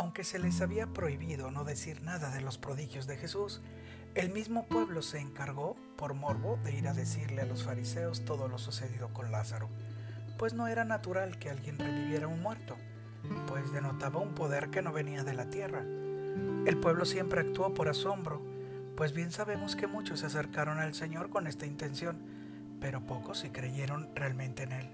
Aunque 0.00 0.24
se 0.24 0.38
les 0.38 0.62
había 0.62 0.86
prohibido 0.86 1.50
no 1.50 1.62
decir 1.62 2.00
nada 2.00 2.30
de 2.30 2.40
los 2.40 2.56
prodigios 2.56 3.06
de 3.06 3.18
Jesús, 3.18 3.60
el 4.14 4.30
mismo 4.30 4.66
pueblo 4.66 5.02
se 5.02 5.18
encargó, 5.18 5.76
por 5.98 6.14
morbo, 6.14 6.58
de 6.64 6.72
ir 6.72 6.88
a 6.88 6.94
decirle 6.94 7.42
a 7.42 7.44
los 7.44 7.64
fariseos 7.64 8.24
todo 8.24 8.48
lo 8.48 8.56
sucedido 8.56 9.12
con 9.12 9.30
Lázaro, 9.30 9.68
pues 10.38 10.54
no 10.54 10.68
era 10.68 10.86
natural 10.86 11.38
que 11.38 11.50
alguien 11.50 11.78
reviviera 11.78 12.28
un 12.28 12.40
muerto, 12.40 12.78
pues 13.46 13.72
denotaba 13.72 14.20
un 14.20 14.34
poder 14.34 14.70
que 14.70 14.80
no 14.80 14.90
venía 14.90 15.22
de 15.22 15.34
la 15.34 15.50
tierra. 15.50 15.82
El 15.82 16.78
pueblo 16.80 17.04
siempre 17.04 17.42
actuó 17.42 17.74
por 17.74 17.90
asombro, 17.90 18.40
pues 18.96 19.12
bien 19.12 19.30
sabemos 19.30 19.76
que 19.76 19.86
muchos 19.86 20.20
se 20.20 20.26
acercaron 20.26 20.78
al 20.78 20.94
Señor 20.94 21.28
con 21.28 21.46
esta 21.46 21.66
intención, 21.66 22.16
pero 22.80 23.04
pocos 23.04 23.40
sí 23.40 23.50
creyeron 23.50 24.08
realmente 24.14 24.62
en 24.62 24.72
Él, 24.72 24.90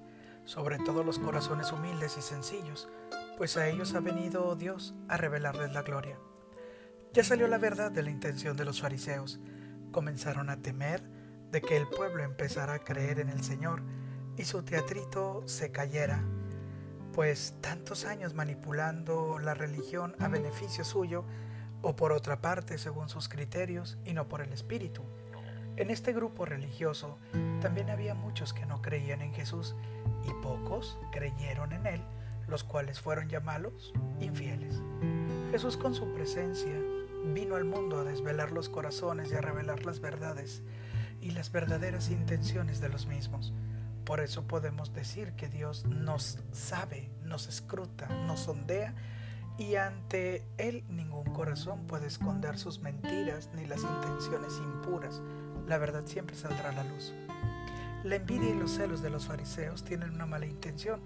sobre 0.46 0.78
todo 0.78 1.04
los 1.04 1.20
corazones 1.20 1.70
humildes 1.70 2.16
y 2.18 2.23
sencillos, 2.23 2.88
pues 3.36 3.56
a 3.56 3.68
ellos 3.68 3.95
ha 3.95 4.00
venido 4.00 4.56
Dios 4.56 4.95
a 5.08 5.16
revelarles 5.16 5.72
la 5.72 5.82
gloria. 5.82 6.18
Ya 7.12 7.22
salió 7.22 7.46
la 7.48 7.58
verdad 7.58 7.90
de 7.90 8.02
la 8.02 8.10
intención 8.10 8.56
de 8.56 8.64
los 8.64 8.80
fariseos. 8.80 9.40
Comenzaron 9.92 10.50
a 10.50 10.60
temer 10.62 11.02
de 11.50 11.60
que 11.60 11.77
el 11.77 11.86
pueblo 11.86 12.22
empezara 12.22 12.74
a 12.74 12.78
creer 12.78 13.20
en 13.20 13.28
el 13.28 13.42
Señor 13.42 13.82
y 14.36 14.44
su 14.44 14.62
teatrito 14.62 15.42
se 15.46 15.70
cayera, 15.70 16.22
pues 17.12 17.54
tantos 17.60 18.04
años 18.04 18.34
manipulando 18.34 19.38
la 19.38 19.55
religión 19.55 20.14
a 20.18 20.28
beneficio 20.28 20.84
suyo, 20.84 21.24
o 21.82 21.94
por 21.94 22.12
otra 22.12 22.41
parte 22.41 22.78
según 22.78 23.08
sus 23.08 23.28
criterios 23.28 23.98
y 24.05 24.12
no 24.12 24.28
por 24.28 24.41
el 24.41 24.52
Espíritu. 24.52 25.02
En 25.77 25.91
este 25.91 26.12
grupo 26.12 26.46
religioso 26.46 27.18
también 27.60 27.91
había 27.91 28.14
muchos 28.14 28.52
que 28.52 28.66
no 28.66 28.82
creían 28.82 29.20
en 29.20 29.34
Jesús 29.34 29.77
y 30.24 30.32
pocos 30.42 30.98
creyeron 31.12 31.72
en 31.72 31.86
Él 31.86 32.02
los 32.48 32.64
cuales 32.64 33.00
fueron 33.00 33.28
llamados 33.28 33.92
infieles. 34.20 34.80
Jesús 35.50 35.77
con 35.77 35.94
su 35.94 36.12
presencia 36.12 36.75
vino 37.34 37.56
al 37.56 37.64
mundo 37.64 37.98
a 37.98 38.05
desvelar 38.05 38.52
los 38.52 38.69
corazones 38.69 39.30
y 39.33 39.34
a 39.34 39.41
revelar 39.41 39.84
las 39.84 40.00
verdades 40.00 40.62
y 41.20 41.30
las 41.30 41.50
verdaderas 41.50 42.11
intenciones 42.11 42.80
de 42.80 42.89
los 42.89 43.06
mismos. 43.06 43.52
Por 44.05 44.20
eso 44.20 44.47
podemos 44.47 44.92
decir 44.92 45.33
que 45.33 45.48
Dios 45.48 45.84
nos 45.86 46.39
sabe, 46.52 47.11
nos 47.24 47.48
escruta, 47.48 48.06
nos 48.27 48.41
sondea 48.41 48.94
y 49.58 49.77
ante 49.77 50.47
Él 50.58 50.84
ningún 50.89 51.24
corazón 51.33 51.86
puede 51.86 52.06
esconder 52.06 52.58
sus 52.58 52.80
mentiras 52.80 53.50
ni 53.55 53.67
las 53.67 53.83
intenciones 53.83 54.52
impuras. 54.58 55.22
La 55.67 55.78
verdad 55.78 56.05
siempre 56.06 56.36
saldrá 56.36 56.70
a 56.70 56.72
la 56.72 56.84
luz. 56.84 57.12
La 58.05 58.17
envidia 58.17 58.50
y 58.50 58.55
los 58.55 58.72
celos 58.72 59.02
de 59.02 59.11
los 59.11 59.27
fariseos 59.27 59.83
tienen 59.83 60.11
una 60.11 60.27
mala 60.27 60.47
intención 60.47 61.00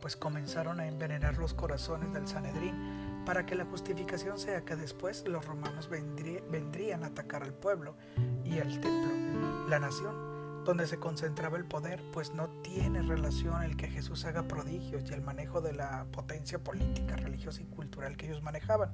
pues 0.00 0.16
comenzaron 0.16 0.80
a 0.80 0.86
envenenar 0.86 1.38
los 1.38 1.54
corazones 1.54 2.12
del 2.12 2.26
Sanedrín 2.26 3.22
para 3.24 3.44
que 3.44 3.56
la 3.56 3.64
justificación 3.64 4.38
sea 4.38 4.64
que 4.64 4.76
después 4.76 5.24
los 5.26 5.44
romanos 5.44 5.88
vendrían 5.88 7.02
a 7.02 7.08
atacar 7.08 7.42
al 7.42 7.52
pueblo 7.52 7.96
y 8.44 8.58
al 8.58 8.80
templo, 8.80 9.68
la 9.68 9.80
nación, 9.80 10.64
donde 10.64 10.86
se 10.86 10.98
concentraba 10.98 11.56
el 11.56 11.64
poder, 11.64 12.02
pues 12.12 12.32
no 12.34 12.48
tiene 12.62 13.02
relación 13.02 13.62
el 13.62 13.76
que 13.76 13.88
Jesús 13.88 14.24
haga 14.24 14.46
prodigios 14.46 15.10
y 15.10 15.12
el 15.12 15.22
manejo 15.22 15.60
de 15.60 15.72
la 15.72 16.06
potencia 16.12 16.62
política, 16.62 17.16
religiosa 17.16 17.62
y 17.62 17.66
cultural 17.66 18.16
que 18.16 18.26
ellos 18.26 18.42
manejaban. 18.42 18.92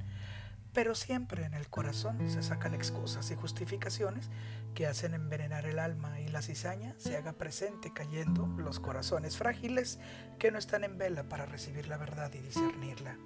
Pero 0.72 0.94
siempre 0.94 1.44
en 1.44 1.52
el 1.52 1.68
corazón 1.68 2.30
se 2.30 2.42
sacan 2.42 2.74
excusas 2.74 3.30
y 3.30 3.34
justificaciones 3.34 4.30
que 4.74 4.86
hacen 4.86 5.12
envenenar 5.12 5.66
el 5.66 5.78
alma 5.78 6.18
y 6.18 6.28
la 6.28 6.40
cizaña 6.40 6.94
se 6.96 7.16
haga 7.16 7.34
presente 7.34 7.92
cayendo 7.92 8.46
los 8.56 8.80
corazones 8.80 9.36
frágiles 9.36 9.98
que 10.38 10.50
no 10.50 10.58
están 10.58 10.84
en 10.84 10.96
vela 10.96 11.24
para 11.24 11.44
recibir 11.44 11.88
la 11.88 11.98
verdad 11.98 12.32
y 12.32 12.38
discernirla. 12.38 13.18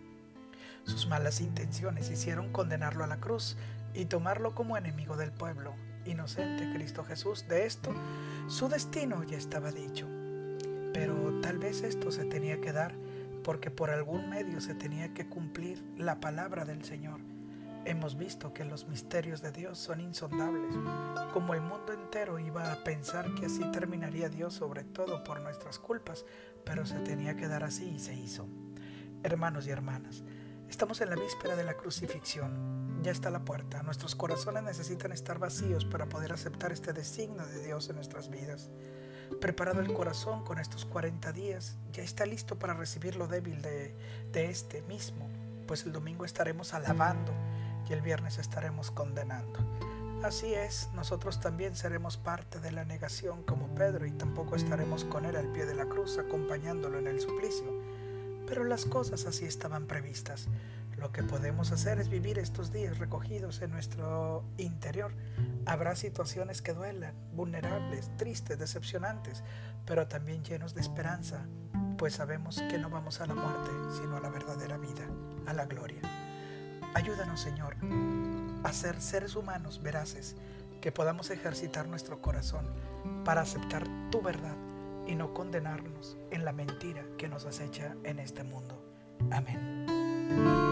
Sus 0.82 1.06
malas 1.06 1.40
intenciones 1.40 2.10
hicieron 2.10 2.50
condenarlo 2.50 3.04
a 3.04 3.08
la 3.08 3.20
cruz 3.20 3.56
y 3.94 4.06
tomarlo 4.06 4.56
como 4.56 4.76
enemigo 4.76 5.16
del 5.16 5.30
pueblo. 5.30 5.74
Inocente 6.04 6.72
Cristo 6.74 7.04
Jesús, 7.04 7.46
de 7.48 7.66
esto 7.66 7.94
su 8.48 8.68
destino 8.68 9.22
ya 9.22 9.36
estaba 9.36 9.70
dicho. 9.70 10.08
Pero 10.92 11.40
tal 11.42 11.58
vez 11.58 11.82
esto 11.82 12.10
se 12.10 12.24
tenía 12.24 12.60
que 12.60 12.72
dar 12.72 12.94
porque 13.44 13.70
por 13.70 13.90
algún 13.90 14.28
medio 14.30 14.60
se 14.60 14.74
tenía 14.74 15.14
que 15.14 15.28
cumplir 15.28 15.84
la 15.96 16.18
palabra 16.18 16.64
del 16.64 16.84
Señor 16.84 17.20
Hemos 17.86 18.16
visto 18.16 18.52
que 18.52 18.64
los 18.64 18.88
misterios 18.88 19.42
de 19.42 19.52
Dios 19.52 19.78
son 19.78 20.00
insondables, 20.00 20.74
como 21.32 21.54
el 21.54 21.60
mundo 21.60 21.92
entero 21.92 22.40
iba 22.40 22.72
a 22.72 22.82
pensar 22.82 23.32
que 23.36 23.46
así 23.46 23.62
terminaría 23.70 24.28
Dios 24.28 24.54
sobre 24.54 24.82
todo 24.82 25.22
por 25.22 25.40
nuestras 25.40 25.78
culpas, 25.78 26.24
pero 26.64 26.84
se 26.84 26.98
tenía 26.98 27.36
que 27.36 27.46
dar 27.46 27.62
así 27.62 27.90
y 27.90 28.00
se 28.00 28.12
hizo. 28.12 28.48
Hermanos 29.22 29.68
y 29.68 29.70
hermanas, 29.70 30.24
estamos 30.68 31.00
en 31.00 31.10
la 31.10 31.14
víspera 31.14 31.54
de 31.54 31.62
la 31.62 31.74
crucifixión. 31.74 33.04
Ya 33.04 33.12
está 33.12 33.30
la 33.30 33.44
puerta. 33.44 33.84
Nuestros 33.84 34.16
corazones 34.16 34.64
necesitan 34.64 35.12
estar 35.12 35.38
vacíos 35.38 35.84
para 35.84 36.08
poder 36.08 36.32
aceptar 36.32 36.72
este 36.72 36.92
designio 36.92 37.46
de 37.46 37.62
Dios 37.62 37.88
en 37.88 37.94
nuestras 37.94 38.30
vidas. 38.30 38.68
Preparado 39.40 39.80
el 39.80 39.92
corazón 39.92 40.42
con 40.44 40.58
estos 40.58 40.86
40 40.86 41.30
días, 41.30 41.78
ya 41.92 42.02
está 42.02 42.26
listo 42.26 42.58
para 42.58 42.74
recibir 42.74 43.14
lo 43.14 43.28
débil 43.28 43.62
de, 43.62 43.94
de 44.32 44.50
este 44.50 44.82
mismo, 44.82 45.28
pues 45.68 45.84
el 45.84 45.92
domingo 45.92 46.24
estaremos 46.24 46.74
alabando 46.74 47.32
y 47.88 47.92
el 47.92 48.02
viernes 48.02 48.38
estaremos 48.38 48.90
condenando. 48.90 49.60
Así 50.22 50.54
es, 50.54 50.88
nosotros 50.94 51.40
también 51.40 51.76
seremos 51.76 52.16
parte 52.16 52.58
de 52.58 52.72
la 52.72 52.84
negación 52.84 53.42
como 53.42 53.68
Pedro 53.74 54.06
y 54.06 54.12
tampoco 54.12 54.56
estaremos 54.56 55.04
con 55.04 55.24
él 55.24 55.36
al 55.36 55.52
pie 55.52 55.66
de 55.66 55.74
la 55.74 55.86
cruz 55.86 56.18
acompañándolo 56.18 56.98
en 56.98 57.06
el 57.06 57.20
suplicio. 57.20 57.66
Pero 58.46 58.64
las 58.64 58.86
cosas 58.86 59.26
así 59.26 59.44
estaban 59.44 59.86
previstas. 59.86 60.48
Lo 60.96 61.12
que 61.12 61.22
podemos 61.22 61.72
hacer 61.72 62.00
es 62.00 62.08
vivir 62.08 62.38
estos 62.38 62.72
días 62.72 62.98
recogidos 62.98 63.60
en 63.60 63.70
nuestro 63.70 64.44
interior. 64.56 65.12
Habrá 65.66 65.94
situaciones 65.94 66.62
que 66.62 66.72
duelan, 66.72 67.14
vulnerables, 67.34 68.10
tristes, 68.16 68.58
decepcionantes, 68.58 69.44
pero 69.84 70.08
también 70.08 70.42
llenos 70.42 70.74
de 70.74 70.80
esperanza, 70.80 71.46
pues 71.98 72.14
sabemos 72.14 72.62
que 72.70 72.78
no 72.78 72.88
vamos 72.88 73.20
a 73.20 73.26
la 73.26 73.34
muerte, 73.34 73.70
sino 74.00 74.16
a 74.16 74.20
la 74.20 74.30
verdadera 74.30 74.78
vida, 74.78 75.06
a 75.46 75.52
la 75.52 75.66
gloria. 75.66 76.00
Ayúdanos, 76.96 77.42
Señor, 77.42 77.76
a 78.64 78.72
ser 78.72 79.02
seres 79.02 79.36
humanos 79.36 79.82
veraces, 79.82 80.34
que 80.80 80.92
podamos 80.92 81.28
ejercitar 81.28 81.86
nuestro 81.88 82.22
corazón 82.22 82.64
para 83.22 83.42
aceptar 83.42 83.86
tu 84.10 84.22
verdad 84.22 84.56
y 85.06 85.14
no 85.14 85.34
condenarnos 85.34 86.16
en 86.30 86.46
la 86.46 86.52
mentira 86.52 87.04
que 87.18 87.28
nos 87.28 87.44
acecha 87.44 87.94
en 88.02 88.18
este 88.18 88.44
mundo. 88.44 88.82
Amén. 89.30 90.65